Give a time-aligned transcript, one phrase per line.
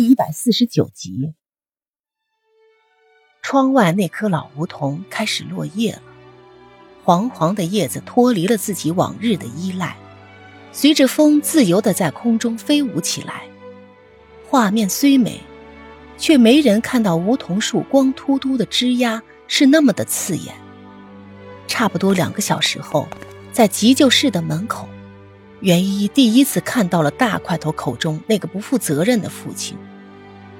[0.00, 1.34] 第一百四十九集。
[3.42, 6.02] 窗外那棵老梧桐开始落叶了，
[7.04, 9.98] 黄黄的叶子脱离了自己往日的依赖，
[10.72, 13.42] 随着风自由的在空中飞舞起来。
[14.48, 15.38] 画面虽美，
[16.16, 20.54] 却没人看到梧桐树光秃秃的枝丫是那么的刺眼。
[21.68, 23.06] 差不多两个小时后，
[23.52, 24.88] 在急救室的门口。
[25.60, 29.76] 袁依依第一次看到了大块头口中那个不负责任的父亲，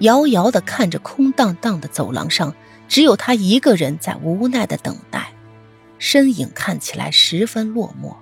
[0.00, 2.54] 遥遥地看着空荡荡的走廊上，
[2.88, 5.32] 只有他一个人在无奈的等待，
[5.98, 8.14] 身影看起来十分落寞。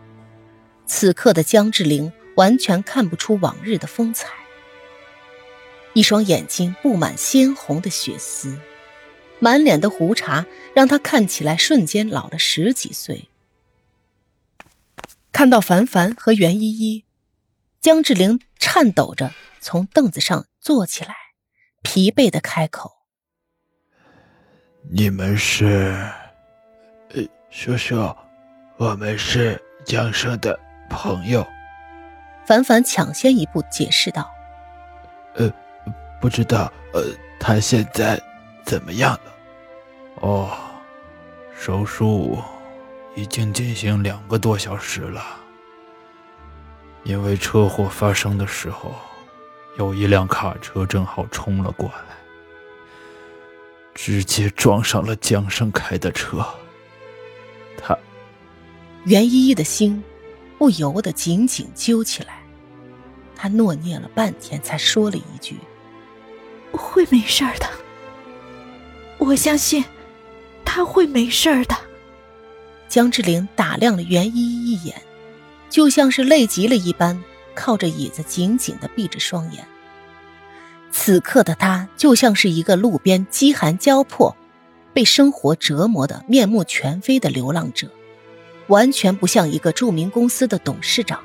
[0.87, 4.29] 此刻的江志玲完全看不出往日的风采，
[5.93, 8.59] 一双眼睛布满鲜红的血丝，
[9.39, 13.29] 满脸的胡茬让他看起来瞬间老了十几岁。
[15.33, 17.05] 看到凡凡和袁依依，
[17.81, 21.15] 江志玲颤抖着从凳子上坐起来，
[21.87, 22.91] 疲惫的开口
[24.91, 25.95] ：“你们是……
[27.15, 28.13] 呃，叔叔，
[28.77, 30.59] 我们是江生的
[30.91, 31.47] 朋友。”
[32.45, 34.29] 凡凡抢先一步解释道
[35.37, 35.49] ：“呃，
[36.21, 37.05] 不知道，呃，
[37.39, 38.21] 他现在
[38.65, 39.33] 怎么样了？
[40.23, 40.51] 哦，
[41.57, 42.43] 手术。”
[43.15, 45.25] 已经进行两个多小时了，
[47.03, 48.95] 因为车祸发生的时候，
[49.79, 52.17] 有一辆卡车正好冲了过来，
[53.95, 56.45] 直接撞上了江生开的车。
[57.77, 57.97] 他，
[59.05, 60.03] 袁依依的心
[60.57, 62.43] 不由得紧紧揪起来，
[63.35, 65.57] 他诺念了半天，才说了一句
[66.73, 67.69] ：“会没事的，
[69.19, 69.85] 我相信
[70.65, 71.77] 他会没事的。”
[72.89, 75.03] 江志玲打量了袁依依一眼，
[75.69, 77.23] 就像是累极了一般，
[77.57, 79.67] 靠着椅子紧紧的闭着双眼。
[80.93, 84.37] 此刻的他就像是一个路边饥寒交迫、
[84.95, 87.91] 被生活折磨的面目全非的流浪者，
[88.69, 91.21] 完全不像一个著名公司的董事长，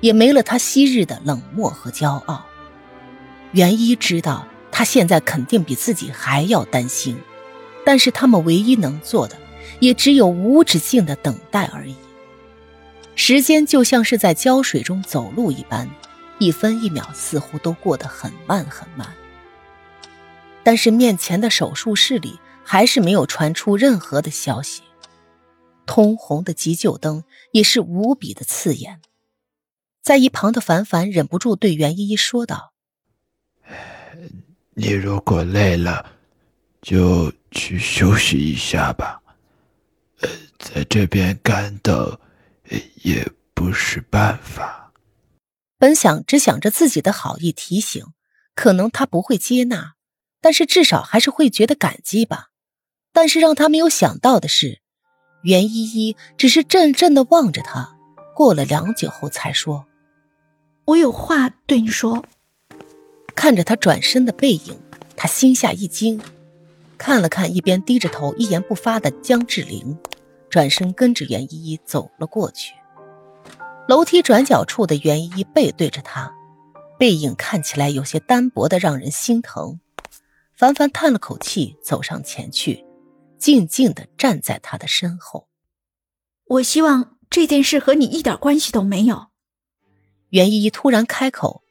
[0.00, 2.44] 也没了他昔日的冷漠和骄傲。
[3.52, 7.16] 袁一知道，他现在肯定比自己还要担心，
[7.86, 9.36] 但是他们唯一能做的。
[9.80, 11.96] 也只有无止境的等待而已。
[13.24, 15.88] 时间就像是在胶水中走路一般，
[16.40, 19.14] 一分一秒似乎都过得很慢很慢。
[20.64, 24.82] 但是面前的手术室里还是没有传出任何的消息，
[25.86, 27.22] 通红的急救灯
[27.52, 29.00] 也是无比的刺眼。
[30.02, 32.72] 在一旁的凡凡忍不住对袁依依说道
[34.74, 36.04] ：“你如果累了，
[36.80, 39.22] 就去休息一下吧。”
[40.58, 42.18] 在这边干等，
[43.02, 44.92] 也不是办法。
[45.78, 48.06] 本想只想着自己的好意提醒，
[48.54, 49.94] 可能他不会接纳，
[50.40, 52.48] 但是至少还是会觉得感激吧。
[53.12, 54.80] 但是让他没有想到的是，
[55.42, 57.96] 袁依依只是怔怔的望着他，
[58.34, 59.86] 过了良久后才说
[60.86, 62.24] ：“我有话对你说。”
[63.34, 64.78] 看着他转身的背影，
[65.16, 66.20] 他心下一惊，
[66.96, 69.98] 看了看一边低着头一言不发的江志玲。
[70.52, 72.74] 转身跟着袁依依走了过去。
[73.88, 76.30] 楼梯转角处的袁依依背对着他，
[76.98, 79.80] 背影看起来有些单薄的，让人心疼。
[80.54, 82.84] 凡凡叹了口气，走上前去，
[83.38, 85.48] 静静的站在他的身后。
[86.44, 89.28] 我希望这件事和你一点关系都没有。
[90.28, 91.62] 袁依依突然开口，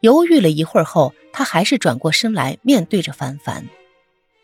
[0.00, 3.66] 犹豫了一会儿后，她还是转过身来，面对着凡凡，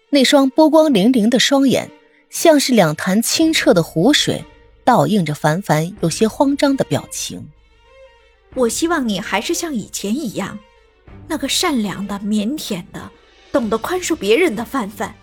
[0.09, 1.91] 那双波光粼粼的双眼。
[2.33, 4.43] 像是两潭清澈的湖水，
[4.85, 7.47] 倒映着凡凡有些慌张的表情。
[8.55, 10.59] 我希望你还是像以前一样，
[11.29, 13.11] 那个善良的、腼腆的、
[13.53, 15.15] 懂得宽恕别人的范范。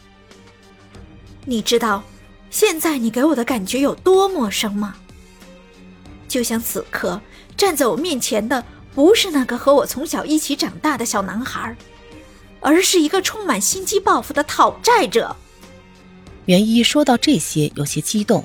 [1.46, 2.04] 你知道，
[2.52, 4.96] 现在你给我的感觉有多陌生吗？
[6.28, 7.20] 就像此刻
[7.58, 11.76] 站在我面前的，不是那个和我从小一起长大的小男孩，
[12.60, 15.36] 而是一个充满心机报复的讨债者。
[16.50, 18.44] 袁一说到这些，有些激动，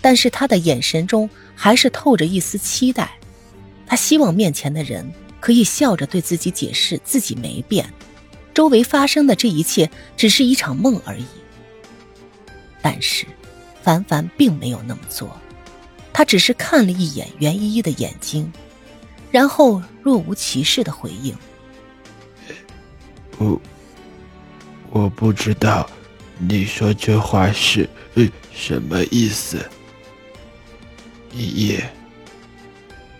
[0.00, 3.16] 但是他的眼神中还是透着一丝期待。
[3.86, 5.08] 他希望面前的人
[5.38, 7.88] 可以笑着对自己解释自己没变，
[8.52, 11.26] 周围发生的这一切只是一场梦而已。
[12.82, 13.24] 但是，
[13.84, 15.30] 凡凡并没有那么做，
[16.12, 18.52] 他只是看了一眼袁依依的眼睛，
[19.30, 21.32] 然后若无其事的回应
[23.38, 23.60] ：“我，
[24.90, 25.88] 我不知道。”
[26.38, 29.58] 你说这话是呃什么意思？
[31.34, 31.80] 依依，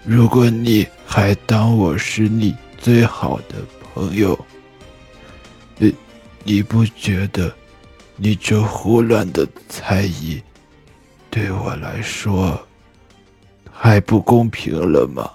[0.05, 4.39] 如果你还当我是你最好的朋友，
[5.81, 5.91] 呃，
[6.45, 7.53] 你不觉得
[8.17, 10.41] 你这胡乱的猜疑
[11.29, 12.59] 对我来说
[13.71, 15.31] 还不公平了吗？